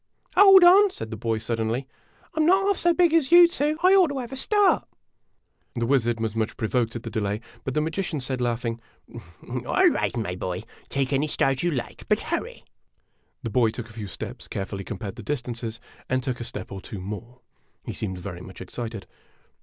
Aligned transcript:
"Hold 0.35 0.63
on," 0.63 0.89
said 0.89 1.11
the 1.11 1.15
boy, 1.15 1.37
suddenly;" 1.37 1.87
I 2.33 2.37
'm 2.39 2.45
not 2.47 2.65
half 2.65 2.77
so 2.79 2.91
big 2.91 3.13
as 3.13 3.31
you 3.31 3.47
two 3.47 3.77
I 3.83 3.93
ought 3.93 4.07
to 4.07 4.17
have 4.17 4.31
a 4.31 4.35
start! 4.35 4.87
The 5.75 5.85
wizard 5.85 6.19
was 6.19 6.35
much 6.35 6.57
provoked 6.57 6.95
at 6.95 7.03
the 7.03 7.11
delay, 7.11 7.39
but 7.63 7.75
the 7.75 7.81
magician 7.81 8.19
said, 8.19 8.41
laughing: 8.41 8.81
"All 9.47 9.89
right, 9.89 10.17
my 10.17 10.35
boy; 10.35 10.63
take 10.89 11.13
any 11.13 11.27
start 11.27 11.61
you 11.61 11.69
like, 11.69 12.07
but 12.09 12.19
hurry." 12.19 12.63
The 13.43 13.51
boy 13.51 13.69
took 13.69 13.89
a 13.91 13.93
few 13.93 14.07
steps, 14.07 14.47
carefully 14.47 14.83
compared 14.83 15.17
the 15.17 15.21
distances, 15.21 15.79
and 16.09 16.23
took 16.23 16.39
a 16.39 16.43
step 16.45 16.71
or 16.71 16.81
two 16.81 16.97
more. 16.99 17.41
He 17.85 17.93
seemed 17.93 18.17
very 18.17 18.41
much 18.41 18.59
excited. 18.59 19.05